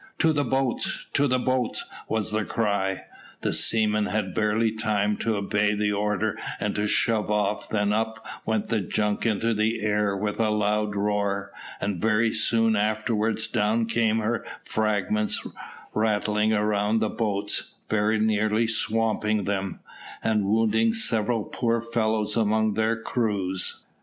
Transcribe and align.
"To 0.17 0.33
the 0.33 0.43
boats! 0.43 1.05
to 1.13 1.27
the 1.27 1.37
boats!" 1.37 1.85
was 2.09 2.31
the 2.31 2.43
cry. 2.43 3.03
The 3.41 3.53
seamen 3.53 4.07
had 4.07 4.33
barely 4.33 4.71
time 4.71 5.15
to 5.17 5.35
obey 5.35 5.75
the 5.75 5.91
order 5.93 6.39
and 6.59 6.73
to 6.73 6.87
shove 6.87 7.29
off 7.29 7.69
than 7.69 7.93
up 7.93 8.25
went 8.43 8.69
the 8.69 8.81
junk 8.81 9.27
into 9.27 9.53
the 9.53 9.81
air 9.81 10.17
with 10.17 10.39
a 10.39 10.49
loud 10.49 10.95
roar, 10.95 11.51
and 11.79 12.01
very 12.01 12.33
soon 12.33 12.75
afterwards 12.75 13.47
down 13.47 13.85
came 13.85 14.17
her 14.17 14.43
fragments 14.63 15.39
rattling 15.93 16.51
around 16.51 16.97
the 16.97 17.09
boats, 17.09 17.75
very 17.87 18.17
nearly 18.17 18.65
swamping 18.65 19.43
them, 19.43 19.81
and 20.23 20.45
wounding 20.45 20.95
several 20.95 21.43
poor 21.43 21.79
fellows 21.79 22.35
among 22.35 22.73
their 22.73 22.99
crews. 22.99 23.85